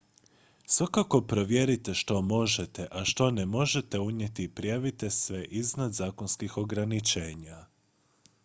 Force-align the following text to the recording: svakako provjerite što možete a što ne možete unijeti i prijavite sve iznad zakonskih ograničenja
svakako 0.65 1.21
provjerite 1.21 1.93
što 1.93 2.21
možete 2.21 2.87
a 2.91 3.05
što 3.05 3.31
ne 3.31 3.45
možete 3.45 3.99
unijeti 3.99 4.43
i 4.43 4.49
prijavite 4.55 5.09
sve 5.09 5.45
iznad 5.45 5.93
zakonskih 5.93 6.57
ograničenja 6.57 7.65